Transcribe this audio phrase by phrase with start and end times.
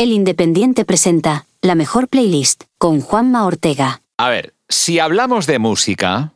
[0.00, 4.00] El Independiente presenta la mejor playlist con Juanma Ortega.
[4.16, 6.32] A ver, si hablamos de música...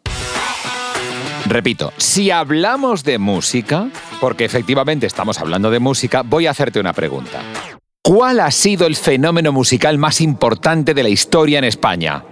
[1.46, 3.88] Repito, si hablamos de música,
[4.20, 7.40] porque efectivamente estamos hablando de música, voy a hacerte una pregunta.
[8.02, 12.22] ¿Cuál ha sido el fenómeno musical más importante de la historia en España?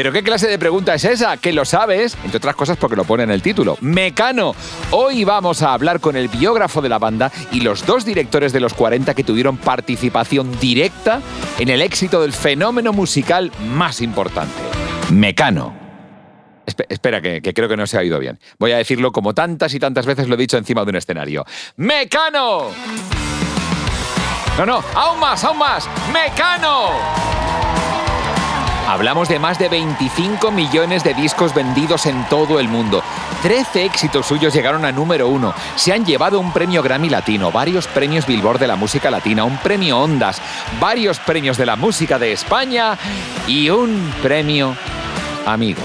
[0.00, 1.36] ¿Pero qué clase de pregunta es esa?
[1.36, 2.16] ¿Que lo sabes?
[2.24, 3.76] Entre otras cosas porque lo pone en el título.
[3.82, 4.54] Mecano.
[4.92, 8.60] Hoy vamos a hablar con el biógrafo de la banda y los dos directores de
[8.60, 11.20] los 40 que tuvieron participación directa
[11.58, 14.54] en el éxito del fenómeno musical más importante.
[15.12, 15.74] Mecano.
[16.64, 18.40] espera, que, que creo que no se ha oído bien.
[18.58, 21.44] Voy a decirlo como tantas y tantas veces lo he dicho encima de un escenario.
[21.76, 22.70] ¡Mecano!
[24.56, 25.86] No, no, aún más, aún más.
[26.10, 26.88] ¡Mecano!
[28.90, 33.04] Hablamos de más de 25 millones de discos vendidos en todo el mundo.
[33.40, 35.54] 13 éxitos suyos llegaron a número uno.
[35.76, 39.58] Se han llevado un premio Grammy Latino, varios premios Billboard de la música latina, un
[39.58, 40.42] premio Ondas,
[40.80, 42.98] varios premios de la música de España
[43.46, 44.74] y un premio
[45.46, 45.82] Amigo.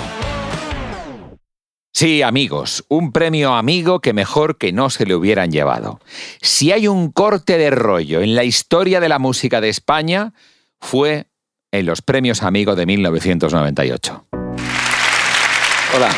[1.93, 5.99] Sí, amigos, un premio amigo que mejor que no se le hubieran llevado.
[6.41, 10.33] Si hay un corte de rollo en la historia de la música de España,
[10.81, 11.27] fue
[11.79, 14.25] en los premios Amigo de 1998.
[15.95, 16.09] Hola.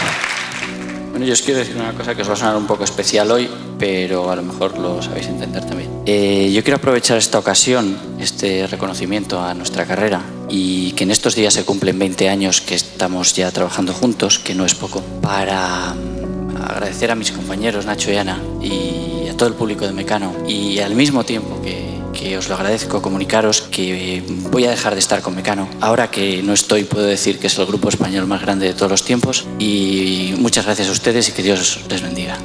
[1.11, 3.31] Bueno, yo os quiero decir una cosa que os va a sonar un poco especial
[3.31, 3.49] hoy,
[3.79, 5.89] pero a lo mejor lo sabéis entender también.
[6.05, 11.35] Eh, yo quiero aprovechar esta ocasión, este reconocimiento a nuestra carrera y que en estos
[11.35, 15.95] días se cumplen 20 años que estamos ya trabajando juntos, que no es poco, para
[15.95, 20.33] mm, agradecer a mis compañeros Nacho y Ana y a todo el público de Mecano
[20.47, 24.99] y al mismo tiempo que que os lo agradezco, comunicaros que voy a dejar de
[24.99, 25.69] estar con Mecano.
[25.79, 28.91] Ahora que no estoy, puedo decir que es el grupo español más grande de todos
[28.91, 32.37] los tiempos y muchas gracias a ustedes y que Dios les bendiga.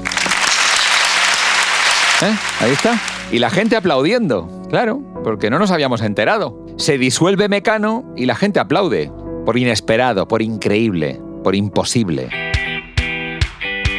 [2.23, 2.37] ¿Eh?
[2.61, 3.01] Ahí está.
[3.33, 6.67] Y la gente aplaudiendo, claro, porque no nos habíamos enterado.
[6.77, 9.11] Se disuelve Mecano y la gente aplaude.
[9.47, 12.52] Por inesperado, por increíble, por imposible.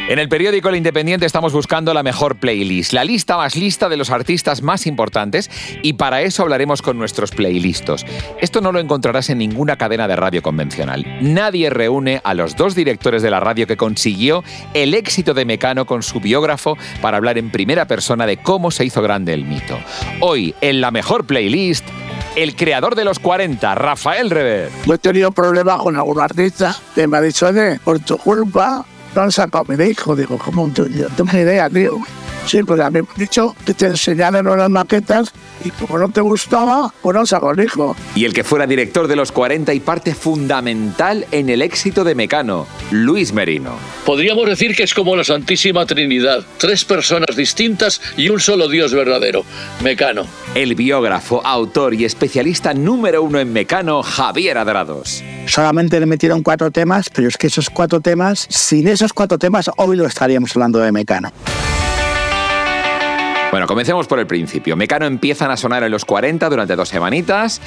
[0.06, 3.96] En el periódico El Independiente estamos buscando la mejor playlist, la lista más lista de
[3.96, 5.50] los artistas más importantes
[5.82, 8.04] y para eso hablaremos con nuestros playlistos.
[8.38, 11.06] Esto no lo encontrarás en ninguna cadena de radio convencional.
[11.22, 14.44] Nadie reúne a los dos directores de la radio que consiguió
[14.74, 18.84] el éxito de Mecano con su biógrafo para hablar en primera persona de cómo se
[18.84, 19.78] hizo grande el mito.
[20.20, 21.86] Hoy, en la mejor playlist,
[22.36, 24.70] el creador de los 40, Rafael Rever.
[24.84, 27.48] He tenido problemas con algún artista que me ha dicho,
[27.82, 30.16] por tu culpa no han sacado mi hijo.
[30.16, 30.66] Digo, ¿cómo?
[30.66, 31.98] No tengo ni idea, tío.
[32.46, 35.32] Sí, pues a mí me han dicho que te enseñaron unas maquetas
[35.64, 37.96] y como no te gustaba, pues no sacó el hijo.
[38.14, 42.14] Y el que fuera director de los 40 y parte fundamental en el éxito de
[42.14, 43.72] Mecano, Luis Merino.
[44.04, 48.92] Podríamos decir que es como la Santísima Trinidad, tres personas distintas y un solo Dios
[48.92, 49.44] verdadero,
[49.82, 50.26] Mecano.
[50.54, 55.22] El biógrafo, autor y especialista número uno en Mecano, Javier Adrados.
[55.46, 59.70] Solamente le metieron cuatro temas, pero es que esos cuatro temas, sin esos cuatro temas,
[59.76, 61.32] hoy lo estaríamos hablando de Mecano.
[63.54, 64.74] Bueno, comencemos por el principio.
[64.74, 67.60] Mecano empiezan a sonar en los 40 durante dos semanitas,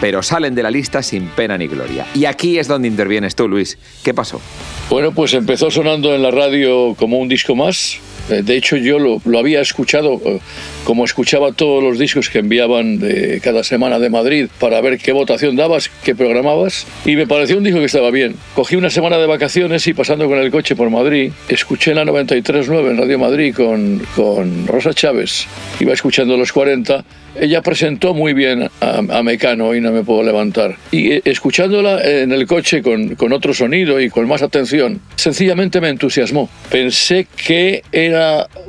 [0.00, 2.06] pero salen de la lista sin pena ni gloria.
[2.14, 3.76] Y aquí es donde intervienes tú, Luis.
[4.04, 4.40] ¿Qué pasó?
[4.88, 7.98] Bueno, pues empezó sonando en la radio como un disco más,
[8.28, 10.38] de hecho, yo lo, había escuchado eh,
[10.84, 15.12] como escuchaba todos los discos que enviaban de cada semana de Madrid para ver qué
[15.12, 18.36] votación dabas, qué programabas, y me pareció un disco que estaba bien.
[18.54, 22.90] Cogí una semana de vacaciones y pasando con el coche por Madrid, escuché la 93.9
[22.90, 25.46] en Radio Madrid con, con Rosa Chávez,
[25.80, 30.76] iba escuchando los 40 ella presentó muy bien a, Mecano y no me puedo levantar.
[30.90, 35.80] Y eh, escuchándola en el coche con, con, otro sonido y con más atención, sencillamente
[35.80, 36.50] me entusiasmó.
[36.70, 38.11] Pensé que era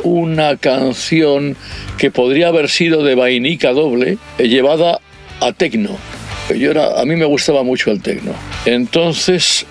[0.04, 1.56] una canción
[1.98, 5.00] que podría haber sido de vainica doble, eh, llevada
[5.40, 5.98] a tecno.
[6.56, 8.34] Yo era, a mí me gustaba mucho el tecno.
[8.66, 9.66] Entonces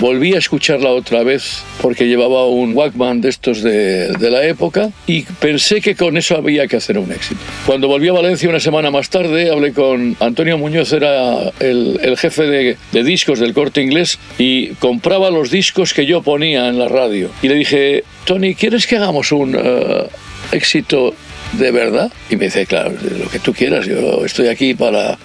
[0.00, 4.90] Volví a escucharla otra vez porque llevaba un Walkman de estos de, de, la época
[5.08, 7.40] y pensé que con eso había que hacer un éxito.
[7.66, 12.16] Cuando volví a Valencia una semana más tarde, hablé con Antonio Muñoz, era el, el
[12.16, 16.78] jefe de, de, discos del corte inglés y compraba los discos que yo ponía en
[16.78, 17.30] la radio.
[17.42, 20.08] Y le dije, Tony, ¿quieres que hagamos un uh,
[20.52, 21.14] éxito
[21.52, 22.12] de verdad?
[22.30, 25.18] Y me dice, claro, lo que tú quieras, yo estoy aquí para,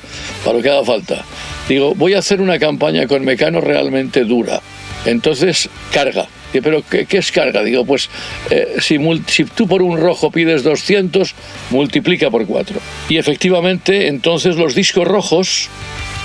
[0.43, 1.25] para lo que haga falta.
[1.67, 4.61] Digo, voy a hacer una campaña con Mecano realmente dura.
[5.05, 6.27] Entonces, carga.
[6.51, 7.63] ¿Pero qué, qué es carga?
[7.63, 8.09] Digo, pues
[8.51, 11.33] eh, si, si, tú por un rojo pides 200,
[11.71, 12.79] multiplica por 4.
[13.09, 15.69] Y efectivamente, entonces los discos rojos,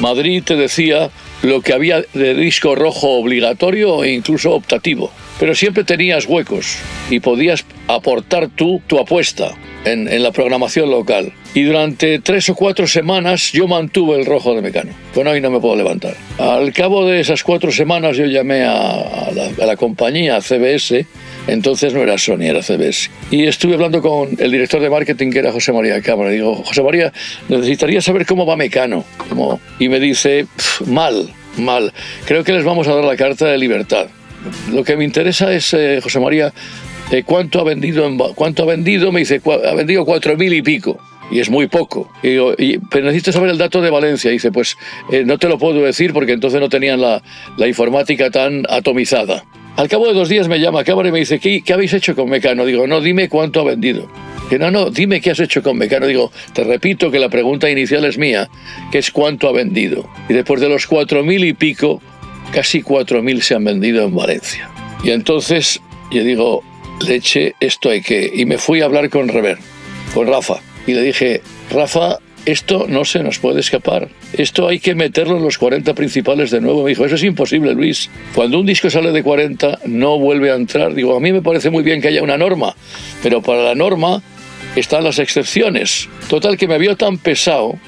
[0.01, 1.11] Madrid te decía
[1.43, 5.11] lo que había de disco rojo obligatorio e incluso optativo.
[5.41, 6.77] Pero siempre tenías huecos
[7.11, 9.55] y podías aportar tú tu apuesta.
[9.85, 11.33] En, la programación local.
[11.55, 14.93] Y durante tres o cuatro semanas yo mantuve el rojo de Mecano.
[15.15, 16.15] Bueno, hoy no me puedo levantar.
[16.39, 21.07] Al cabo de esas cuatro semanas yo llamé a, la, a la, compañía, a CBS,
[21.47, 23.11] entonces no era Sony, era CBS.
[23.31, 26.31] Y estuve hablando con el director de marketing, que era José María Cámara.
[26.31, 27.13] Digo, José María,
[27.49, 29.05] necesitaría saber cómo va Mecano.
[29.79, 30.47] Y me dice,
[30.87, 31.93] mal, mal.
[32.27, 34.09] Creo que les vamos a dar la carta de libertad.
[34.73, 36.53] Lo que me interesa es, eh, José María,
[37.11, 38.07] eh, ¿cuánto ha vendido?
[38.07, 39.13] En, ¿Cuánto ha vendido?
[39.13, 40.99] Me dice, ha vendido cuatro mil y pico.
[41.31, 42.11] Y es muy poco.
[42.23, 44.31] Y digo, y, pero necesito saber el dato de Valencia.
[44.31, 44.77] Y dice, pues
[45.13, 47.23] eh, no te lo puedo decir porque entonces no tenían la,
[47.59, 49.45] la informática tan atomizada.
[49.77, 52.17] Al cabo de dos días me llama Cámara y me dice, ¿qué, ¿qué habéis hecho
[52.17, 52.65] con Mecano?
[52.65, 54.09] Digo, no, dime cuánto ha vendido.
[54.49, 56.07] Que no, no, dime qué has hecho con Mecano.
[56.07, 58.49] Digo, te repito que la pregunta inicial es mía,
[58.91, 60.09] que es cuánto ha vendido.
[60.29, 62.01] Y después de los cuatro mil y pico,
[62.53, 64.71] casi cuatro mil se han vendido en Valencia.
[65.05, 65.81] Y entonces
[66.11, 66.65] yo digo,
[67.07, 68.31] leche, esto hay que...
[68.35, 69.59] Y me fui a hablar con Rever,
[70.15, 70.61] con Rafa.
[70.87, 74.09] Y le dije, Rafa, esto no se nos puede escapar.
[74.33, 76.83] Esto hay que meterlo en los 40 principales de nuevo.
[76.83, 78.09] Me dijo, eso es imposible, Luis.
[78.35, 80.95] Cuando un disco sale de 40, no vuelve a entrar.
[80.95, 82.75] Digo, a mí me parece muy bien que haya una norma,
[83.23, 84.23] pero para la norma
[84.77, 86.09] están las excepciones.
[86.29, 87.79] Total, que me vio tan pesado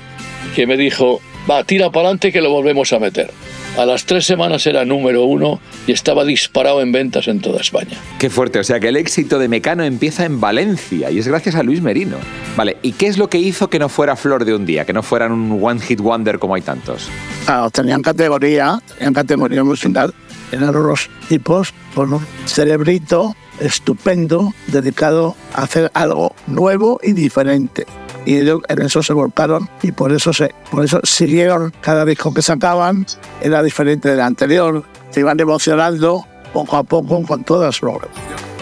[0.54, 3.30] que me dijo, va, tira para adelante que lo volvemos a meter.
[3.78, 7.96] A las tres semanas era número uno y estaba disparado en ventas en toda España.
[8.18, 11.54] Qué fuerte, o sea que el éxito de Mecano empieza en Valencia y es gracias
[11.54, 12.16] a Luis Merino.
[12.56, 14.92] Vale, ¿y qué es lo que hizo que no fuera flor de un día, que
[14.92, 17.08] no fueran un one hit wonder como hay tantos?
[17.46, 20.12] Ah, tenían categoría, tenían categoría musical.
[20.50, 27.86] Eran los tipos con un cerebrito estupendo dedicado a hacer algo nuevo y diferente
[28.24, 32.32] y ellos en eso se volcaron y por eso, se, por eso siguieron cada disco
[32.34, 33.06] que sacaban,
[33.40, 37.90] era diferente del anterior, se iban emocionando poco a poco con todas sus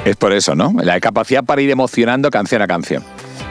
[0.04, 0.74] Es por eso, ¿no?
[0.82, 3.02] La capacidad para ir emocionando canción a canción.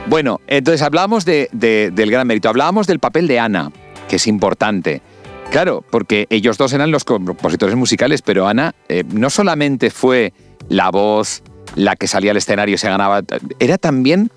[0.08, 3.72] Bueno, entonces hablábamos de, de, del gran mérito, hablábamos del papel de Ana,
[4.08, 5.02] que es importante.
[5.52, 10.34] Claro, porque ellos dos eran los compositores musicales, pero Ana eh, no solamente fue
[10.70, 11.42] la voz,
[11.76, 13.22] la que salía al escenario y se ganaba,
[13.60, 14.32] era también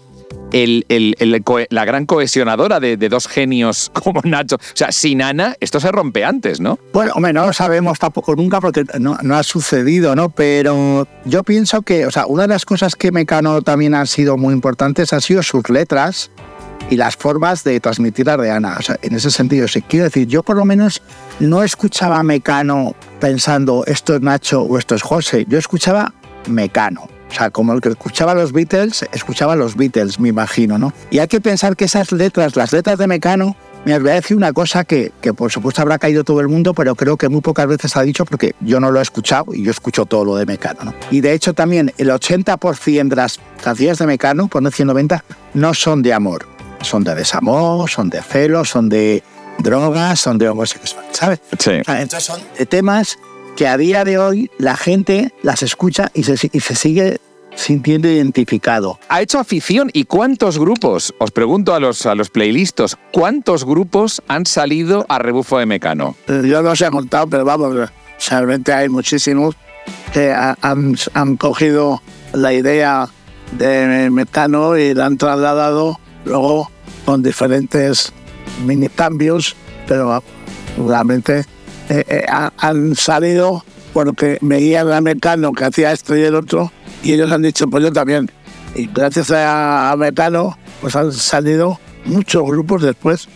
[1.71, 4.57] la gran cohesionadora de, dos genios como Nacho.
[4.57, 6.79] O sea, sin Ana, esto se rompe antes, ¿no?
[6.93, 10.31] Bueno, hombre, no lo sabemos tampoco nunca porque no, ha sucedido, ¿no?
[10.31, 14.37] Pero yo pienso que, o sea, una de las cosas que Mecano también han sido
[14.37, 16.31] muy importantes han sido sus letras
[16.91, 18.77] y las formas de transmitirlas de Ana.
[18.79, 19.83] O sea, en ese sentido, sí.
[19.83, 21.03] Quiero decir, yo por lo menos
[21.39, 25.47] no escuchaba Mecano pensando esto es Nacho o esto es José.
[25.49, 26.13] Yo escuchaba
[26.49, 27.20] Mecano.
[27.31, 30.93] O sea, como el que escuchaba los Beatles, escuchaba los Beatles, me imagino, ¿no?
[31.11, 34.37] Y hay que pensar que esas letras, las letras de Mecano, me voy a decir
[34.37, 37.41] una cosa que, que, por supuesto habrá caído todo el mundo, pero creo que muy
[37.41, 40.37] pocas veces ha dicho porque yo no lo he escuchado y yo escucho todo lo
[40.37, 40.81] de Mecano.
[40.85, 40.95] ¿no?
[41.11, 45.25] Y de hecho también el 80% de las canciones de Mecano, por no decir 90,
[45.55, 46.47] no son de amor.
[46.83, 49.23] Son de desamor, son de celos, son de
[49.59, 51.41] drogas, son de homosexual, ¿sabes?
[51.59, 51.73] Sí.
[51.81, 53.19] O sea, entonces son de temas
[53.57, 57.21] que a día de hoy la gente las escucha y se, y se sigue
[57.55, 58.99] sintiendo identificado.
[59.09, 64.23] Ha hecho afición y cuántos grupos, os pregunto a los, a los playlistos, ¿cuántos grupos
[64.29, 66.17] han salido a rebufo de Mecano?
[66.27, 67.91] Yo no os he contado, pero vamos,
[68.29, 69.57] realmente hay muchísimos
[70.13, 72.03] que han, han cogido
[72.33, 73.09] la idea
[73.53, 76.71] de Mecano y la han trasladado luego
[77.05, 78.13] con diferentes
[78.65, 80.23] mini cambios, pero
[80.87, 81.45] realmente
[81.91, 82.25] eh, eh,
[82.57, 86.71] han salido porque veían a Mecano que hacía esto y el otro
[87.03, 88.31] y ellos han dicho, pues yo también.
[88.75, 93.29] Y gracias a, a Mecano, pues han salido muchos grupos después.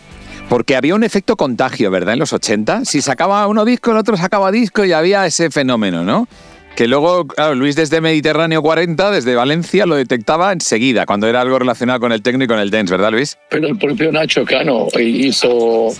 [0.48, 2.14] Porque había un efecto contagio, ¿verdad?
[2.14, 2.84] En los 80.
[2.84, 6.28] Si sacaba uno disco, el otro sacaba disco y había ese fenómeno, ¿no?
[6.76, 11.58] Que luego, claro, Luis desde Mediterráneo 40, desde Valencia, lo detectaba enseguida, cuando era algo
[11.58, 13.38] relacionado con el techno y con el dance, ¿verdad, Luis?
[13.48, 15.90] Pero el propio Nacho Cano hizo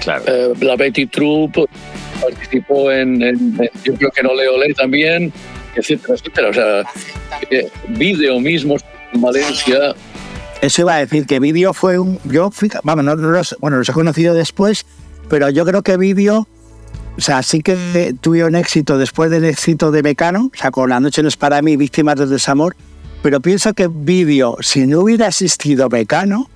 [0.00, 0.24] claro.
[0.26, 1.68] eh, la Betty Troop,
[2.20, 5.32] participó en, en, en, yo creo que no le olé también,
[5.74, 6.48] etcétera, etcétera.
[6.50, 6.80] O sea,
[7.50, 8.76] eh, vídeo mismo
[9.12, 9.94] en Valencia.
[10.60, 12.18] Eso iba a decir que vídeo fue un.
[12.24, 12.50] Yo,
[12.82, 14.86] vamos, no, no los, bueno, los he conocido después,
[15.28, 16.48] pero yo creo que vídeo.
[17.16, 21.00] O sea, sí que tuvieron éxito después del éxito de Mecano, o sea, con La
[21.00, 22.76] Noche no es para mí, Víctimas del Desamor,
[23.22, 26.48] pero pienso que vídeo, si no hubiera existido Mecano,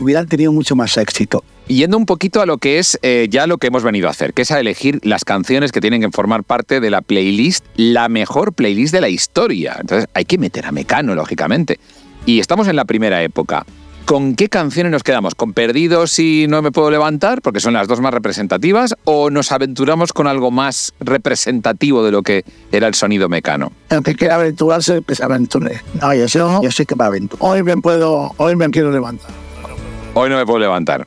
[0.00, 1.44] hubieran tenido mucho más éxito.
[1.68, 4.32] Yendo un poquito a lo que es eh, ya lo que hemos venido a hacer,
[4.34, 8.08] que es a elegir las canciones que tienen que formar parte de la playlist, la
[8.08, 9.76] mejor playlist de la historia.
[9.80, 11.78] Entonces hay que meter a Mecano, lógicamente.
[12.26, 13.64] Y estamos en la primera época.
[14.04, 15.36] ¿Con qué canciones nos quedamos?
[15.36, 17.42] ¿Con Perdidos y No me puedo levantar?
[17.42, 18.96] Porque son las dos más representativas.
[19.04, 23.70] ¿O nos aventuramos con algo más representativo de lo que era el sonido mecano?
[23.88, 25.80] El que quiera aventurarse, que se aventure.
[26.00, 27.44] No, yo, sé, yo sé que me aventuro.
[27.44, 29.30] Hoy me puedo, hoy me quiero levantar.
[30.14, 31.06] Hoy no me puedo levantar.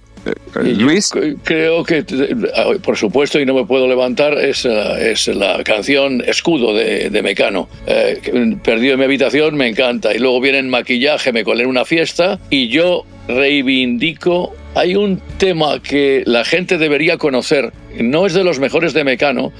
[0.55, 1.11] Luis,
[1.43, 6.73] creo que, eh, por supuesto, y no me puedo levantar, es, es la canción Escudo
[6.73, 7.67] de, de Mecano.
[7.85, 10.13] Eh, Perdido en mi habitación, me encanta.
[10.13, 14.55] Y luego viene en maquillaje, me colé en una fiesta y yo reivindico.
[14.75, 19.51] Hay un tema que la gente debería conocer, no es de los mejores de Mecano,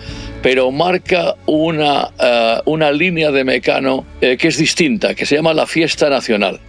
[0.42, 5.54] pero marca una, eh, una línea de Mecano eh, que es distinta, que se llama
[5.54, 6.60] la Fiesta Nacional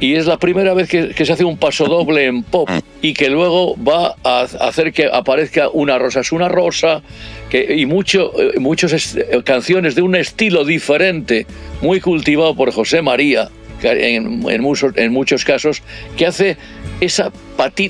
[0.00, 2.68] y es la primera vez que, se hace un paso doble en pop
[3.02, 7.02] y que luego va a hacer que aparezca una rosa es una rosa
[7.50, 11.46] que, y eh, muchas est- eh, canciones de un estilo diferente,
[11.82, 13.50] muy cultivado por José María
[13.82, 15.82] en, en muchos, casos,
[16.16, 16.56] que hace
[17.00, 17.32] esa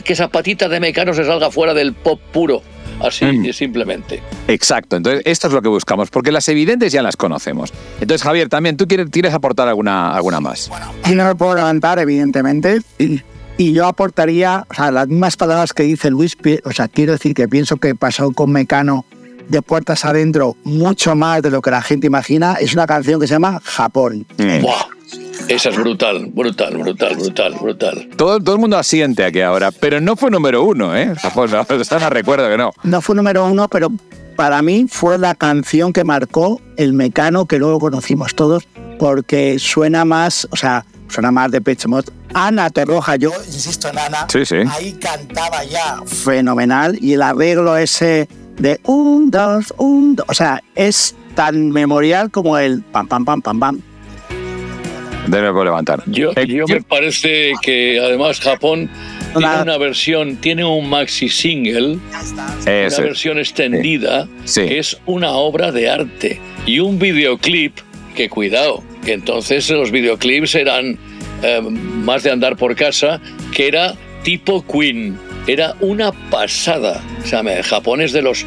[0.04, 2.62] que esa patita de mecano se salga fuera del pop puro,
[3.02, 3.52] así Mm.
[3.52, 4.22] simplemente.
[4.48, 4.96] exacto.
[4.96, 7.72] Entonces, esto es lo que buscamos, porque las evidentes ya las conocemos.
[8.00, 10.70] Entonces, Javier, también tú quieres, quieres aportar alguna, alguna más.
[11.10, 12.80] Y no me puedo levantar, evidentemente.
[12.98, 13.20] Y,
[13.58, 17.34] y yo aportaría, o sea, las mismas palabras que dice Luis, o sea, quiero decir
[17.34, 19.04] que pienso que pasó con Mecano
[19.48, 22.54] de puertas adentro mucho más de lo que la gente imagina.
[22.60, 24.24] Es una canción que se llama Japón.
[24.38, 24.64] Mm.
[25.50, 28.08] Esa es brutal, brutal, brutal, brutal, brutal.
[28.16, 31.12] Todo, todo el mundo asiente aquí ahora, pero no fue número uno, ¿eh?
[32.00, 32.70] No recuerdo que no.
[32.84, 33.88] No fue número uno, pero
[34.36, 38.68] para mí fue la canción que marcó el Mecano que luego conocimos todos,
[39.00, 42.04] porque suena más, o sea, suena más de Pet Mod.
[42.32, 44.58] Ana Torroja, yo insisto en Ana, Sí, sí.
[44.70, 50.62] ahí cantaba ya fenomenal y el arreglo ese de un, dos, un, dos, o sea,
[50.76, 53.80] es tan memorial como el pam, pam, pam, pam, pam.
[55.30, 56.02] De nuevo levantar.
[56.06, 58.88] Yo, Eh, yo me parece que además Japón
[59.36, 61.98] tiene Una- versión, tiene un maxi single,
[62.66, 64.62] una versión extendida, Sí.
[64.66, 66.40] que es una obra de arte.
[66.66, 67.76] Y un videoclip,
[68.16, 70.98] que cuidado, que entonces los videoclips eran
[71.42, 73.18] eh, más de andar por casa,
[73.54, 73.94] que era
[74.24, 75.16] tipo Queen.
[75.46, 77.00] Era una pasada.
[77.24, 78.44] O sea, me- Japón es de los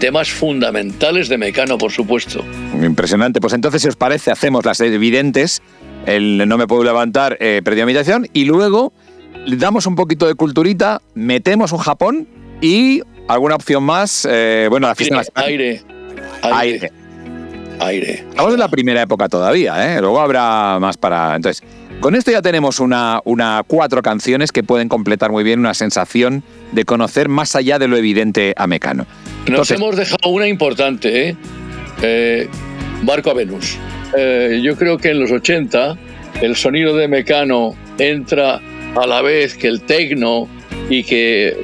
[0.00, 2.44] temas fundamentales de Mecano, por supuesto.
[2.82, 3.40] Impresionante.
[3.40, 5.62] Pues entonces, si os parece, hacemos las evidentes.
[6.06, 8.28] El no me puedo levantar, eh, perdí mi habitación.
[8.32, 8.92] Y luego
[9.44, 12.28] le damos un poquito de culturita, metemos un Japón
[12.60, 14.26] y alguna opción más.
[14.30, 15.44] eh, bueno, la fiesta nacional.
[15.44, 15.82] Aire,
[16.42, 16.56] Aire.
[16.58, 16.92] aire,
[17.80, 18.12] aire.
[18.30, 20.00] Estamos en la primera época todavía, ¿eh?
[20.00, 21.34] Luego habrá más para.
[21.36, 21.62] Entonces,
[22.00, 26.42] con esto ya tenemos una, una cuatro canciones que pueden completar muy bien una sensación
[26.72, 29.06] de conocer más allá de lo evidente a Mecano.
[29.48, 31.36] Nos hemos dejado una importante, ¿eh?
[32.02, 32.48] Eh,
[33.02, 33.78] Barco a Venus.
[34.16, 35.96] Eh, yo creo que en los 80
[36.42, 38.60] el sonido de Mecano entra
[38.94, 40.48] a la vez que el tecno
[40.88, 41.54] y que eh,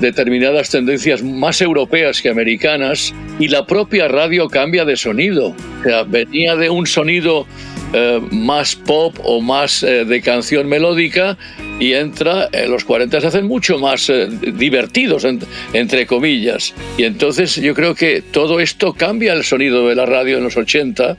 [0.00, 5.48] determinadas tendencias más europeas que americanas y la propia radio cambia de sonido.
[5.48, 7.46] O sea, venía de un sonido
[7.92, 11.36] eh, más pop o más eh, de canción melódica
[11.78, 15.40] y entra, en los 40 se hacen mucho más eh, divertidos, en-
[15.74, 16.72] entre comillas.
[16.96, 20.56] Y entonces yo creo que todo esto cambia el sonido de la radio en los
[20.56, 21.16] 80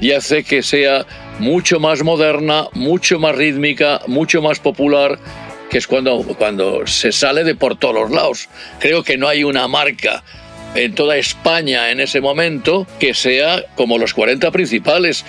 [0.00, 1.06] y hace que sea
[1.38, 5.18] mucho más moderna, mucho más rítmica, mucho más popular,
[5.70, 8.48] que es cuando, cuando se sale de por todos los lados.
[8.78, 10.22] Creo que no hay una marca
[10.74, 15.24] en toda España en ese momento que sea como los 40 principales.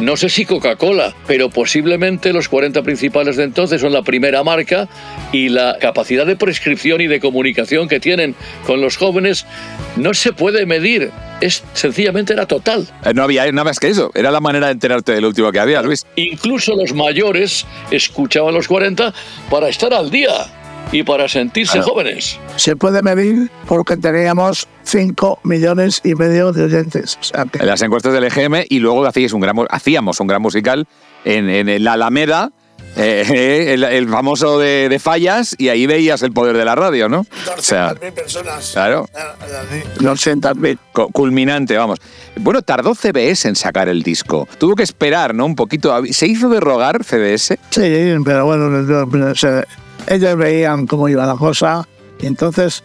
[0.00, 4.88] No sé si Coca-Cola, pero posiblemente los 40 principales de entonces son la primera marca
[5.32, 9.44] y la capacidad de prescripción y de comunicación que tienen con los jóvenes
[9.96, 11.10] no se puede medir.
[11.40, 12.86] Es sencillamente era total.
[13.04, 14.12] Eh, No había nada más que eso.
[14.14, 16.06] Era la manera de enterarte del último que había, Luis.
[16.14, 19.12] Incluso los mayores escuchaban los 40
[19.50, 20.30] para estar al día
[20.92, 21.88] y para sentirse Claro.
[21.88, 22.38] jóvenes.
[22.56, 27.18] Se puede medir porque teníamos 5 millones y medio de oyentes.
[27.20, 30.26] O sea que En las encuestas del EGM y luego hacíais un gran, hacíamos un
[30.26, 30.86] gran musical
[31.24, 32.52] en, en la Alameda,
[32.96, 37.08] eh, el, el famoso de, de Fallas, y ahí veías el poder de la radio,
[37.08, 37.26] ¿no?
[37.56, 38.70] O sea, 200.000 personas.
[38.72, 39.06] claro,
[39.98, 40.78] 200.000.
[40.92, 41.98] cu- culminante, vamos.
[42.36, 44.48] Bueno, tardó CBS en sacar el disco.
[44.58, 45.44] Tuvo que esperar, ¿no?
[45.46, 45.94] Un poquito.
[46.10, 47.58] ¿Se hizo de rogar CBS?
[47.70, 49.64] Sí, pero bueno, se-
[50.06, 51.88] ellos veían cómo iba la cosa
[52.20, 52.82] y entonces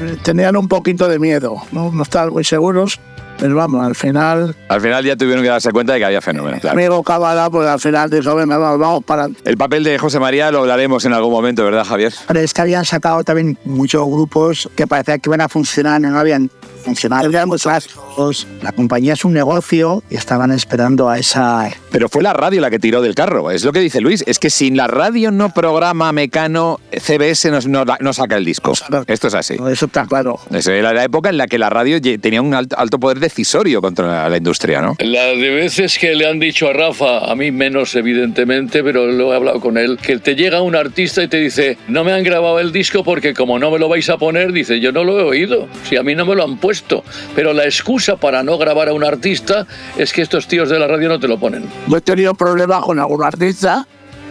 [0.00, 3.00] eh, tenían un poquito de miedo, no, no estaban muy seguros,
[3.38, 6.58] pero vamos, al final, Al final ya tuvieron que darse cuenta de que había fenómeno.
[6.60, 6.78] claro.
[6.78, 9.28] amigo Cábala, pues al final dijo, venga, vamos, vamos para...
[9.44, 12.12] El papel de José María lo hablaremos en algún momento, ¿verdad, Javier?
[12.28, 16.04] Pero es que habían sacado también muchos grupos que parecía que iban a funcionar y
[16.04, 16.50] no habían
[16.84, 17.28] funcionado.
[17.28, 18.46] Eran muy clásicos.
[18.62, 22.70] La compañía es un negocio y estaban esperando a esa Pero fue la radio la
[22.70, 24.24] que tiró del carro, es lo que dice Luis.
[24.26, 28.72] Es que sin la radio no programa Mecano, CBS no, no- no saca el disco.
[29.06, 29.56] Esto es así.
[29.70, 30.40] Eso está claro.
[30.52, 33.80] Esa era la época en la que la radio tenía un alto, alto poder decisorio
[33.82, 34.96] contra la, la industria, ¿no?
[35.00, 39.32] La de veces que le han dicho a Rafa, a mí menos evidentemente, pero lo
[39.32, 42.22] he hablado con él, que te llega un artista y te dice, no me han
[42.24, 45.18] grabado el disco porque como no me lo vais a poner, dice, yo no lo
[45.20, 47.04] he oído, si a mí no me lo han puesto.
[47.34, 49.66] Pero la excusa para no grabar a un artista
[49.98, 51.64] es que estos tíos de la radio no te lo ponen.
[51.86, 53.86] Yo he tenido problemas con algún artista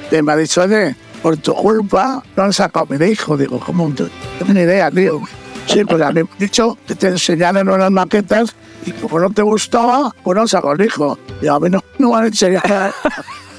[0.09, 3.37] que me ha dicho, oye, por tu culpa no han sacado mi disco.
[3.37, 3.87] Digo, ¿cómo?
[3.89, 5.21] No tengo ni idea, tío.
[5.67, 8.55] Sí, pues a mí me han dicho que te enseñaron unas maquetas
[8.85, 11.19] y como no te gustaba, pues no sacó el disco.
[11.41, 12.93] Y a mí no, no me han enseñado.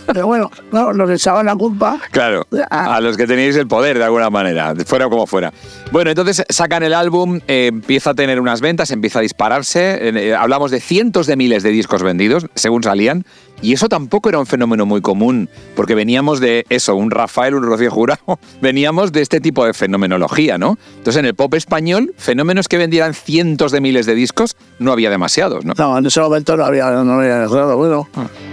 [0.06, 1.98] Pero bueno, no, nos echaban la culpa.
[2.10, 5.52] Claro, a los que teníais el poder de alguna manera, fuera como fuera.
[5.92, 9.98] Bueno, entonces sacan el álbum, eh, empieza a tener unas ventas, empieza a dispararse.
[10.02, 13.24] eh, hablamos de cientos de miles de discos vendidos, según salían.
[13.62, 17.62] Y eso tampoco era un fenómeno muy común, porque veníamos de eso, un Rafael, un
[17.62, 20.78] Rocío Jurado, veníamos de este tipo de fenomenología, ¿no?
[20.98, 25.10] Entonces en el pop español, fenómenos que vendieran cientos de miles de discos, no había
[25.10, 25.74] demasiados, ¿no?
[25.78, 28.08] No, en ese momento no había, no había bueno,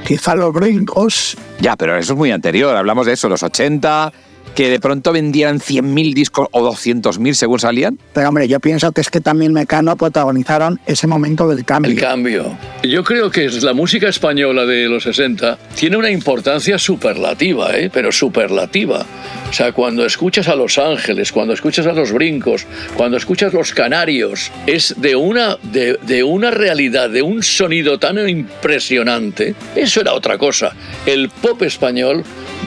[0.05, 1.35] quizá los brincos.
[1.59, 4.13] Ya, pero eso es muy anterior, hablamos de eso, los 80,
[4.55, 7.97] que de pronto vendieran 100.000 discos o 200.000 según salían.
[8.13, 11.91] Pero hombre, yo pienso que es que también Mecano protagonizaron ese momento del cambio.
[11.91, 12.57] El cambio.
[12.83, 17.89] Yo creo que la música española de los 60 tiene una importancia superlativa, ¿eh?
[17.91, 19.05] pero superlativa.
[19.49, 22.65] O sea, cuando escuchas a Los Ángeles, cuando escuchas a Los Brincos,
[22.95, 28.29] cuando escuchas Los Canarios, es de una, de, de una realidad, de un sonido tan
[28.29, 29.55] impresionante.
[29.75, 30.75] Eso era otra cosa.
[31.05, 32.23] El pop español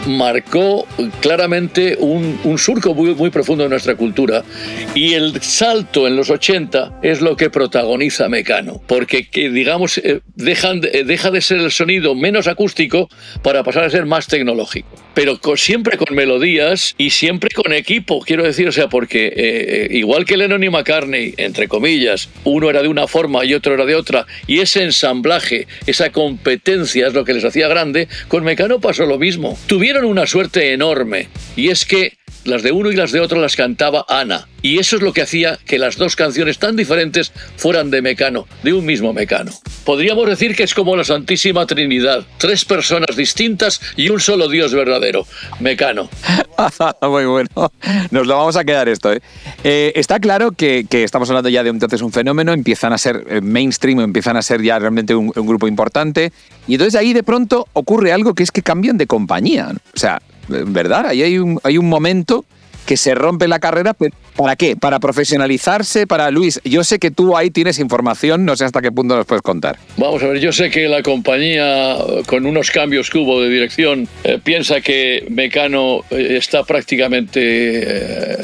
[0.07, 0.87] marcó
[1.21, 4.43] claramente un, un surco muy, muy profundo de nuestra cultura
[4.95, 10.21] y el salto en los 80 es lo que protagoniza Mecano, porque que, digamos eh,
[10.37, 13.09] dejan de- eh, deja de ser el sonido menos acústico
[13.43, 18.21] para pasar a ser más tecnológico, pero co- siempre con melodías y siempre con equipo,
[18.21, 22.69] quiero decir, o sea, porque eh, eh, igual que Lennon y McCartney, entre comillas, uno
[22.71, 27.15] era de una forma y otro era de otra, y ese ensamblaje, esa competencia es
[27.15, 29.59] lo que les hacía grande, con Mecano pasó lo mismo.
[29.67, 31.29] Tuvieron una suerte enorme,
[31.71, 32.15] es que
[32.45, 34.49] las de uno y las de otro las cantaba Ana.
[34.63, 38.47] Y eso es lo que hacía que las dos canciones tan diferentes fueran de Mecano,
[38.63, 39.53] de un mismo Mecano.
[39.85, 44.73] Podríamos decir que es como la Santísima Trinidad, tres personas distintas y un solo Dios
[44.73, 45.27] verdadero,
[45.61, 46.09] Mecano.
[47.03, 47.73] Muy bueno.
[48.11, 49.13] Nos lo vamos a quedar esto.
[49.13, 49.21] ¿eh?
[49.65, 53.41] Eh, está claro que, estamos hablando ya de entonces un fenómeno, empiezan a ser eh,
[53.41, 56.33] mainstream, empiezan a ser ya realmente un, un grupo importante.
[56.69, 59.73] Y entonces ahí de pronto ocurre algo que es que cambian de compañía.
[59.95, 60.21] O sea,
[60.67, 61.07] ¿verdad?
[61.07, 62.45] Ahí hay un, hay un momento
[62.87, 63.95] que se rompe la carrera.
[64.37, 64.77] ¿Para qué?
[64.77, 66.07] ¿Para profesionalizarse?
[66.07, 69.27] Para Luis, yo sé que tú ahí tienes información, no sé hasta qué punto nos
[69.27, 69.79] puedes contar.
[69.97, 74.09] Vamos a ver, yo sé que la compañía, con unos cambios que hubo de dirección,
[74.25, 78.37] eh, piensa que Mecano eh, está prácticamente eh,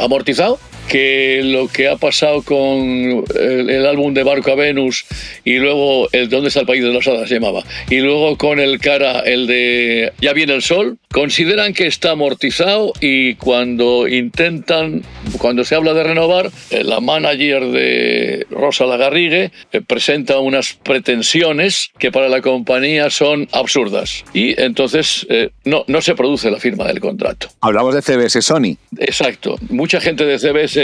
[0.00, 5.04] amortizado que lo que ha pasado con el, el álbum de Barco a Venus
[5.44, 7.28] y luego el ¿Dónde está el país de las hadas?
[7.28, 11.86] se llamaba y luego con el cara el de Ya viene el sol consideran que
[11.86, 15.02] está amortizado y cuando intentan
[15.38, 21.90] cuando se habla de renovar eh, la manager de Rosa Lagarrigue eh, presenta unas pretensiones
[21.98, 26.84] que para la compañía son absurdas y entonces eh, no, no se produce la firma
[26.86, 28.76] del contrato Hablamos de CBS Sony.
[28.98, 29.56] Exacto.
[29.70, 30.75] Mucha gente de CBS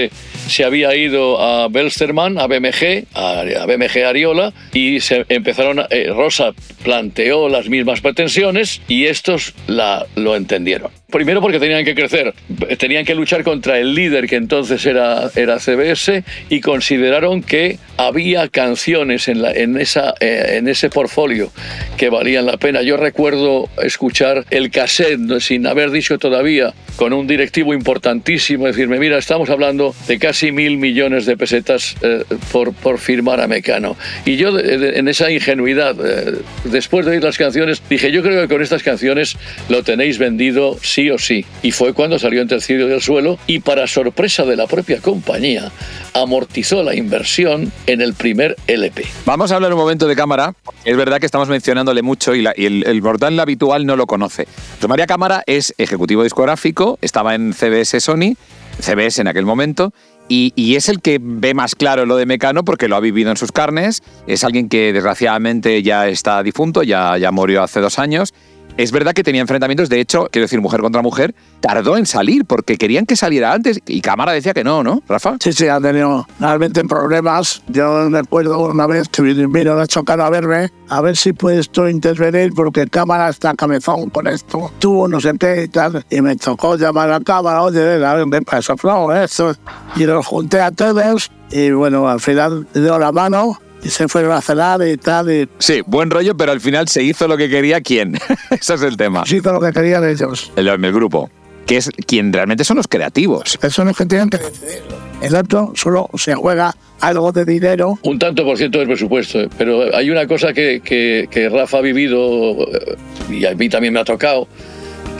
[0.49, 5.81] se había ido a Belsterman, a BMG, a, BMG Ariola, y se empezaron.
[5.91, 6.53] eh, Rosa
[6.83, 10.91] planteó las mismas pretensiones y estos la, lo entendieron.
[11.13, 12.33] Primero porque tenían que crecer,
[12.79, 18.49] tenían que luchar contra el líder que entonces era, era CBS y consideraron que había
[18.49, 21.53] canciones en, la, en, esa, eh, en ese portfolio
[21.99, 22.83] que valían la pena.
[22.83, 29.19] Yo recuerdo escuchar el cassette sin haber dicho todavía con un directivo importantísimo, decirme, mira,
[29.19, 33.97] estamos hablando de casi mil millones de pesetas eh, por, por firmar a Mecano.
[34.25, 38.23] Y yo de- de- en esa ingenuidad, eh, después de oír las canciones, dije, yo
[38.23, 39.37] creo que con estas canciones
[39.69, 41.45] lo tenéis vendido sí o sí.
[41.63, 44.67] Y fue cuando salió entre el cielo y el suelo y para sorpresa de la
[44.67, 45.71] propia compañía,
[46.15, 49.05] amortizó la inversión en el primer LP.
[49.27, 50.55] Vamos a hablar un momento de cámara.
[50.85, 54.47] Es verdad que estamos mencionándole mucho y, el, el mortal habitual no lo conoce.
[54.89, 58.37] María Cámara es ejecutivo discográfico, estaba en CBS Sony,
[58.81, 59.93] CBS en aquel momento,
[60.29, 63.31] y, y es el que ve más claro lo de Mecano porque lo ha vivido
[63.31, 64.03] en sus carnes.
[64.27, 68.35] Es alguien que desgraciadamente ya está difunto, ya, ya murió hace dos años.
[68.77, 72.45] Es verdad que tenía enfrentamientos, de hecho, quiero decir, mujer contra mujer, tardó en salir
[72.45, 75.37] porque querían que saliera antes y Cámara decía que no, ¿no, Rafa?
[75.41, 77.63] Sí, sí, ha tenido realmente problemas.
[77.69, 81.87] Yo recuerdo una vez que vino a chocar a verme, a ver si puedes tú
[81.87, 84.71] intervenir porque Cámara está cabezón con esto.
[84.79, 86.05] Tuvo no sé qué y tal.
[86.11, 88.75] Y me tocó llamar a Cámara, oye, a ver, me pasó
[89.15, 89.55] esto.
[89.97, 94.33] Y los junté a todos y bueno, al final dio la mano y se fueron
[94.33, 95.31] a cenar y tal.
[95.31, 98.17] Y Sí, buen rollo, pero al final se hizo lo que quería quién.
[98.51, 99.25] Ese es el tema.
[99.27, 100.53] se hizo lo que querían ellos.
[100.57, 101.31] El, el grupo,
[101.67, 103.59] que es quien realmente son los creativos.
[103.61, 104.83] Eso son los que tienen que decidir.
[105.21, 107.99] El otro solo se juega algo de dinero.
[108.03, 109.49] Un tanto por ciento del presupuesto, ¿eh?
[109.57, 112.97] pero hay una cosa que, que- que Rafa ha vivido eh,
[113.31, 114.49] y a mí también me ha tocado,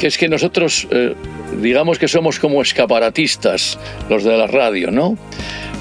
[0.01, 1.15] que es que nosotros, eh,
[1.61, 5.17] digamos que somos como escaparatistas, los de la radio, ¿no?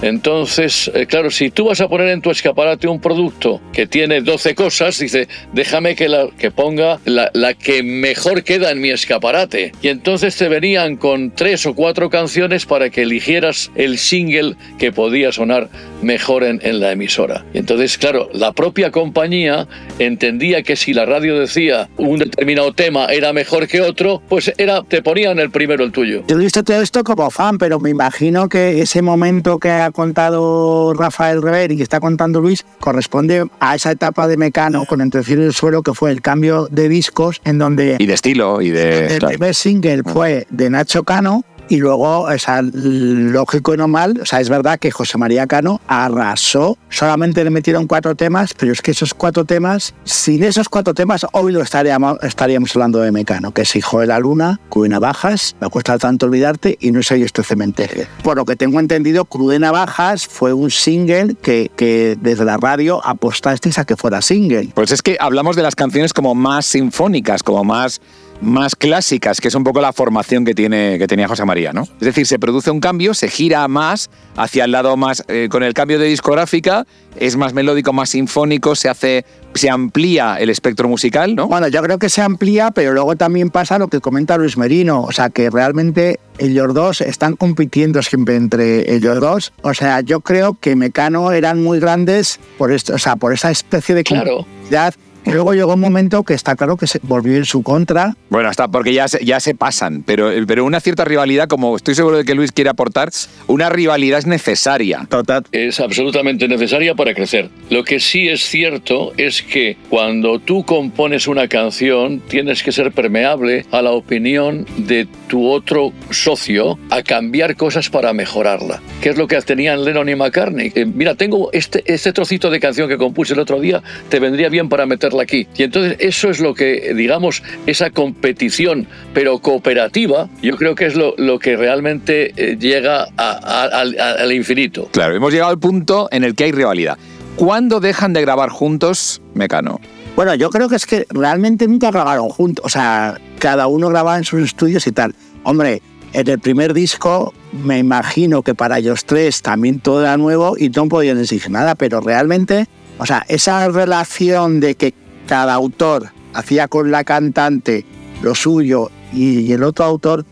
[0.01, 4.21] Entonces, eh, claro, si tú vas a poner en tu escaparate un producto que tiene
[4.21, 8.89] 12 cosas, dice, déjame que, la, que ponga la, la que mejor queda en mi
[8.89, 9.71] escaparate.
[9.81, 14.91] Y entonces te venían con tres o cuatro canciones para que eligieras el single que
[14.91, 15.69] podía sonar
[16.01, 17.45] mejor en, en la emisora.
[17.53, 19.67] Y entonces, claro, la propia compañía
[19.99, 24.81] entendía que si la radio decía un determinado tema era mejor que otro, pues era,
[24.83, 26.23] te ponían el primero el tuyo.
[26.27, 29.93] Yo he visto todo esto como fan, pero me imagino que ese momento que ha
[29.93, 35.01] contado Rafael Rever y que está contando Luis corresponde a esa etapa de Mecano con
[35.01, 38.05] Entre el cielo y el suelo, que fue el cambio de discos, en donde Y
[38.05, 39.17] de estilo, y de...
[39.17, 44.25] el primer single fue de Nacho Cano y luego, o sea, lógico y normal, o
[44.25, 48.81] sea, es verdad que José María Cano arrasó, solamente le metieron cuatro temas, pero es
[48.81, 53.53] que esos cuatro temas, sin esos cuatro temas, hoy lo estaríamos, estaríamos hablando de Mecano,
[53.53, 57.01] que es Hijo de la Luna, Cruz de Navajas, Me cuesta tanto olvidarte y No
[57.03, 58.05] soy este cementerio.
[58.21, 62.57] Por lo que tengo entendido, Cruz de Navajas fue un single que, que desde la
[62.57, 64.71] radio apostasteis a que fuera single.
[64.73, 68.01] Pues es que hablamos de las canciones como más sinfónicas, como más,
[68.41, 71.83] más clásicas, que es un poco la formación que, tiene, que tenía José María, ¿no?
[71.83, 75.61] Es decir, se produce un cambio, se gira más hacia el lado más, eh, con
[75.63, 76.85] el cambio de discográfica,
[77.17, 81.47] es más melódico, más sinfónico, se hace, se amplía el espectro musical, ¿no?
[81.47, 85.01] Bueno, yo creo que se amplía, pero luego también pasa lo que comenta Luis Merino,
[85.01, 89.53] o sea, que realmente ellos dos están compitiendo siempre entre ellos dos.
[89.61, 93.51] O sea, yo creo que Mecano eran muy grandes por esto, o sea, por esa
[93.51, 94.37] especie de Claro.
[94.37, 94.95] competitividad.
[95.25, 98.15] Y luego llegó un momento que está claro que se volvió en su contra.
[98.29, 101.95] Bueno, hasta porque ya se, ya se pasan, pero, pero una cierta rivalidad, como estoy
[101.95, 103.09] seguro de que Luis quiere aportar,
[103.47, 105.05] una rivalidad es necesaria.
[105.09, 105.43] Total.
[105.51, 107.49] es absolutamente necesaria para crecer.
[107.69, 112.91] Lo que sí es cierto es que cuando tú compones una canción tienes que ser
[112.91, 118.81] permeable a la opinión de tu otro socio a cambiar cosas para mejorarla.
[119.01, 120.71] ¿Qué es lo que tenían Lennon y McCartney?
[120.75, 124.49] Eh, mira, tengo este, este trocito de canción que compuse el otro día, te vendría
[124.49, 124.85] bien para
[125.19, 125.47] aquí.
[125.57, 130.95] Y entonces eso es lo que, digamos, esa competición, pero cooperativa, yo creo que es
[130.95, 134.87] lo, lo que realmente eh, llega a- a- al- al infinito.
[134.91, 136.97] Claro, hemos llegado al punto en el que hay rivalidad.
[137.35, 139.79] ¿Cuándo dejan de grabar juntos Mecano?
[140.15, 142.63] Bueno, yo creo que es que realmente nunca grabaron juntos.
[142.65, 145.15] O sea, cada uno grababa en sus estudios y tal.
[145.43, 145.81] Hombre,
[146.13, 150.69] en el primer disco me imagino que para ellos tres también todo era nuevo y
[150.69, 152.67] no podían exigir nada, pero realmente,
[153.01, 154.93] o sea, esa relación de que
[155.25, 157.83] cada autor hacía con la cantante
[158.21, 160.23] lo suyo y, el otro autor,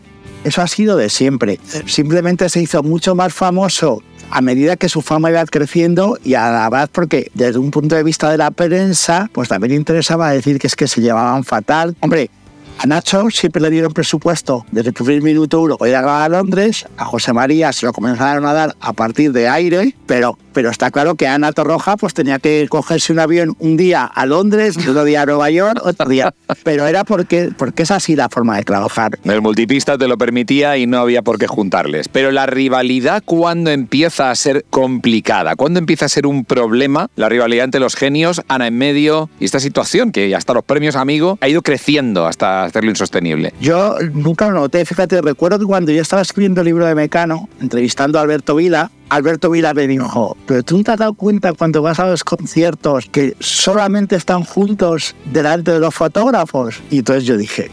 [0.44, 1.58] eso ha sido de siempre.
[1.86, 6.52] Simplemente se hizo mucho más famoso a medida que su fama iba creciendo y a
[6.52, 10.60] la vez porque desde un punto de vista de la prensa, pues también interesaba decir
[10.60, 11.96] que es que se llevaban fatal.
[11.98, 12.30] Hombre,
[12.82, 16.28] a Nacho siempre le dieron presupuesto desde el primer minuto uno para ir a a
[16.30, 20.70] Londres, a José María se lo comenzaron a dar a partir de aire, pero, pero
[20.70, 24.78] está claro que Ana Torroja pues tenía que cogerse un avión un día a Londres,
[24.78, 26.32] otro día a Nueva York, otro día.
[26.64, 29.18] Pero era porque, porque es así la forma de trabajar.
[29.24, 32.08] El multipista te lo permitía y no había por qué juntarles.
[32.08, 35.54] Pero la rivalidad, ¿cuándo empieza a ser complicada?
[35.54, 37.10] ¿Cuándo empieza a ser un problema?
[37.16, 40.96] La rivalidad entre los genios, Ana en medio y esta situación que hasta los premios
[40.96, 43.52] Amigo ha ido creciendo hasta hacerlo insostenible.
[43.60, 47.48] Yo nunca lo noté, fíjate, recuerdo que cuando yo estaba escribiendo el libro de Mecano,
[47.60, 51.82] entrevistando a Alberto Vila, Alberto Vila me dijo, pero tú te has dado cuenta cuando
[51.82, 56.80] vas a los conciertos que solamente están juntos delante de los fotógrafos.
[56.90, 57.70] Y entonces yo dije,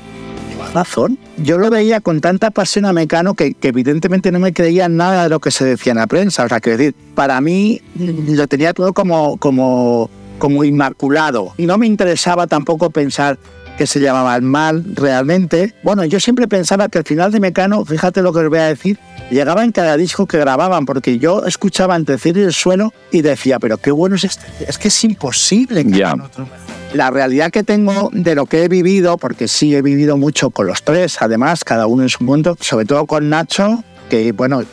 [0.50, 1.20] "Llevas razón.
[1.38, 5.24] Yo lo veía con tanta pasión a Mecano que, que evidentemente no me creía nada
[5.24, 6.44] de lo que se decía en la prensa.
[6.46, 11.54] O sea, que decir, para mí lo tenía todo como, como, como inmaculado.
[11.58, 13.38] Y no me interesaba tampoco pensar
[13.78, 15.74] que se llamaban mal realmente.
[15.84, 18.66] Bueno, yo siempre pensaba que al final de Mecano, fíjate lo que os voy a
[18.66, 18.98] decir,
[19.30, 22.94] llegaba en cada disco que grababan, porque yo escuchaba entre el cielo y el suelo
[23.12, 24.46] y decía, pero qué bueno es este.
[24.68, 26.60] Es que es imposible que hagan otro mejor.
[26.94, 30.68] la realidad que tengo de lo que he vivido, porque sí he vivido mucho con
[30.68, 34.64] los tres, además, cada uno en su mundo, sobre todo con Nacho, que bueno,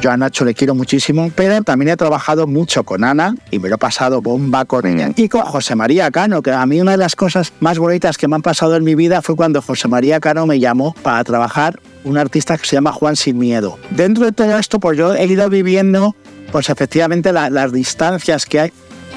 [0.00, 3.68] yo a Nacho le quiero muchísimo, pero también he trabajado mucho con Ana y me
[3.68, 5.10] lo he pasado bomba con ella.
[5.16, 8.28] Y con José María Cano, que a mí una de las cosas más bonitas que
[8.28, 11.78] me han pasado en mi vida fue cuando José María Cano me llamó para trabajar
[12.04, 13.78] un artista que se llama Juan Sin Miedo.
[13.90, 16.14] Dentro de todo esto, pues yo he ido viviendo,
[16.52, 18.72] pues efectivamente las distancias que hay,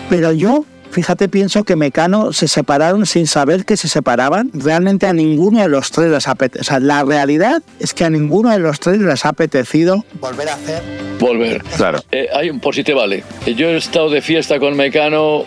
[0.10, 4.50] pero yo Fíjate, pienso que Mecano se separaron sin saber que se separaban.
[4.54, 6.62] Realmente a ninguno de los tres les apetece.
[6.62, 10.50] O sea, la realidad es que a ninguno de los tres les ha apetecido volver
[10.50, 10.82] a hacer.
[11.20, 11.64] Volver.
[11.76, 12.00] Claro.
[12.12, 13.24] Eh, hay un, por si te vale.
[13.46, 15.46] Yo he estado de fiesta con Mecano.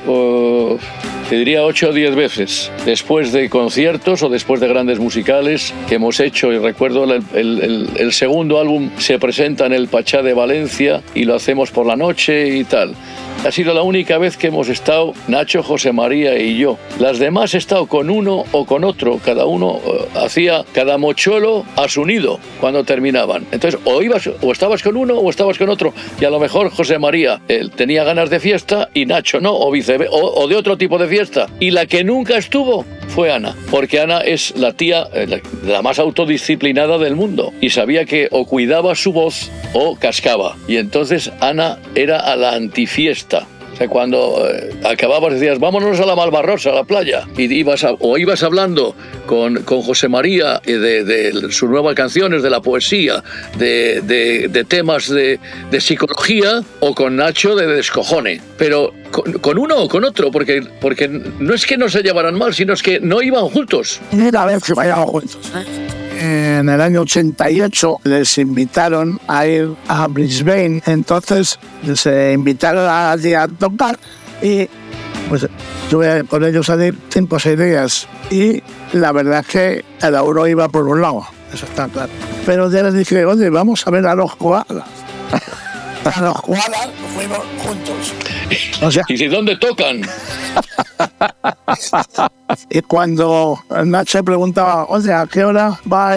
[1.28, 5.96] te diría 8 o 10 veces, después de conciertos o después de grandes musicales que
[5.96, 6.52] hemos hecho.
[6.52, 11.24] Y recuerdo el, el, el, segundo álbum se presenta en el Pachá de Valencia y
[11.24, 12.94] lo hacemos por la noche y tal.
[13.42, 16.76] Ha sido la única vez que hemos estado Nacho, José María y yo.
[16.98, 19.18] Las demás he estado con uno o con otro.
[19.24, 23.46] Cada uno eh, hacía cada mochuelo a su nido cuando terminaban.
[23.50, 25.94] Entonces, o ibas o estabas con uno o estabas con otro.
[26.20, 29.70] Y a lo mejor José María él tenía ganas de fiesta y Nacho no, o,
[29.70, 31.46] viceversa, o, de otro tipo de fiesta.
[31.60, 32.84] Y la que nunca estuvo
[33.28, 38.28] Ana, porque Ana es la tía eh, la más autodisciplinada del mundo y sabía que
[38.30, 40.56] o cuidaba su voz o cascaba.
[40.66, 43.46] Y entonces Ana era a la antifiesta
[43.88, 48.42] cuando eh, acababas decías, vámonos a la Malvarrosa, a la playa, y ibas o ibas
[48.42, 48.94] hablando
[49.26, 53.22] con, con José María de, de, sus nuevas canciones, de la poesía,
[53.58, 55.38] de, de temas de,
[55.80, 58.40] psicología, o con Nacho de descojone.
[58.58, 62.54] Pero con, uno o con otro, porque, porque no es que no se llevaran mal,
[62.54, 64.00] sino es que no iban juntos.
[64.12, 65.38] Mira, a ver que vayan juntos.
[65.54, 65.79] ¿eh?
[66.20, 71.58] En el año 88 les invitaron a ir a Brisbane, entonces
[71.94, 73.98] se invitaron a, a tocar
[74.42, 74.68] y
[75.30, 75.48] pues
[75.84, 80.46] estuve con ellos allí cinco o seis días y la verdad es que el euro
[80.46, 82.12] iba por un lado, eso está claro.
[82.44, 84.66] Pero ya les dije, oye, vamos a ver a los koalas.
[86.04, 88.14] a los koalas fuimos juntos.
[88.82, 90.00] O sea, ¿Y dónde tocan?
[92.70, 96.16] y cuando Nacho preguntaba, o sea, ¿a qué hora va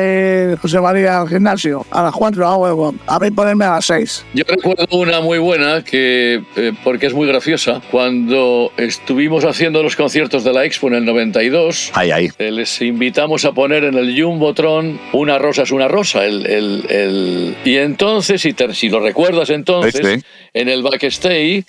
[0.62, 1.86] José María al gimnasio?
[1.92, 4.26] A las 4, ah, a mí ponerme a las 6.
[4.34, 9.96] Yo recuerdo una muy buena, que eh, porque es muy graciosa, cuando estuvimos haciendo los
[9.96, 12.30] conciertos de la Expo en el 92, ahí, ahí.
[12.39, 16.26] Eh, les invitamos a poner en el Jumbotron Una rosa es una rosa.
[16.26, 21.66] El, el, y entonces, si, si lo recuerdas entonces, en el backstage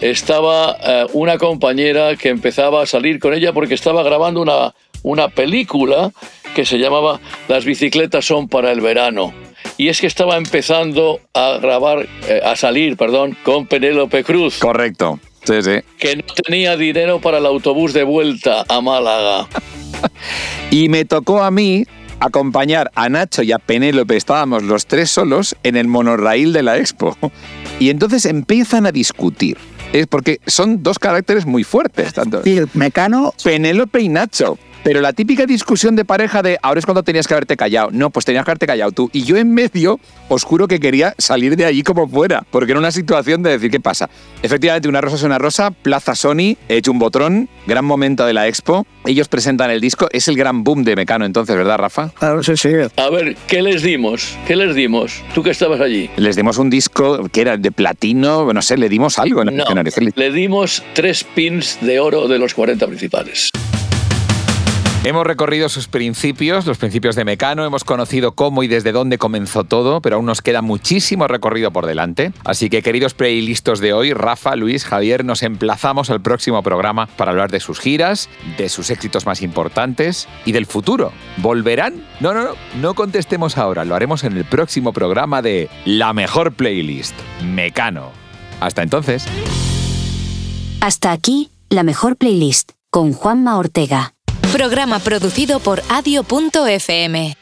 [0.00, 5.28] estaba eh, una compañera que empezaba a salir con ella porque estaba grabando una, una
[5.28, 6.12] película
[6.54, 9.32] que se llamaba Las bicicletas son para el verano.
[9.76, 14.58] Y es que estaba empezando a grabar, eh, a salir, perdón, con Penélope Cruz.
[14.58, 15.20] Correcto.
[15.44, 15.80] Sí, sí.
[15.98, 19.48] Que no tenía dinero para el autobús de vuelta a Málaga.
[20.70, 21.84] y me tocó a mí
[22.20, 26.78] acompañar a Nacho y a Penélope, estábamos los tres solos en el monorraíl de la
[26.78, 27.16] expo.
[27.78, 29.56] Y entonces empiezan a discutir
[29.92, 32.12] es porque son dos caracteres muy fuertes.
[32.12, 32.42] Tanto.
[32.42, 33.34] Sí, el Mecano.
[33.42, 34.58] Penélope y Nacho.
[34.88, 37.90] Pero la típica discusión de pareja de ahora es cuando tenías que haberte callado.
[37.92, 39.10] No, pues tenías que haberte callado tú.
[39.12, 42.78] Y yo en medio, os juro que quería salir de allí como fuera, porque era
[42.78, 44.08] una situación de decir, ¿qué pasa?
[44.42, 48.48] Efectivamente, una rosa es una rosa, Plaza Sony, hecho un botrón, gran momento de la
[48.48, 48.86] expo.
[49.04, 52.08] Ellos presentan el disco, es el gran boom de Mecano entonces, ¿verdad, Rafa?
[52.18, 52.70] Claro, sí, sí.
[52.96, 54.38] A ver, ¿qué les dimos?
[54.46, 55.22] ¿Qué les dimos?
[55.34, 56.08] Tú que estabas allí.
[56.16, 59.44] Les dimos un disco que era de platino, no sé, le dimos algo.
[59.44, 59.64] No,
[60.14, 63.50] le dimos tres pins de oro de los 40 principales.
[65.08, 69.64] Hemos recorrido sus principios, los principios de Mecano, hemos conocido cómo y desde dónde comenzó
[69.64, 72.34] todo, pero aún nos queda muchísimo recorrido por delante.
[72.44, 77.30] Así que, queridos playlistos de hoy, Rafa, Luis, Javier, nos emplazamos al próximo programa para
[77.30, 81.10] hablar de sus giras, de sus éxitos más importantes y del futuro.
[81.38, 82.04] ¿Volverán?
[82.20, 86.52] No, no, no, no contestemos ahora, lo haremos en el próximo programa de La Mejor
[86.52, 88.10] Playlist, Mecano.
[88.60, 89.24] Hasta entonces.
[90.82, 94.12] Hasta aquí, La Mejor Playlist, con Juanma Ortega.
[94.52, 97.36] Programa producido por adio.fm.